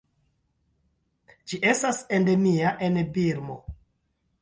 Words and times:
Ĝi 1.51 1.61
estas 1.73 2.01
endemia 2.19 2.75
en 2.89 3.01
Birmo. 3.19 3.63